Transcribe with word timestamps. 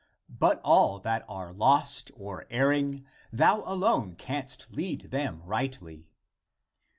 But 0.39 0.59
all 0.63 0.97
that 1.01 1.23
are 1.29 1.53
lost 1.53 2.09
or 2.15 2.47
erring, 2.49 3.05
thou 3.31 3.61
alone 3.67 4.15
canst 4.15 4.73
lead 4.73 5.01
them 5.11 5.43
rightly. 5.43 6.09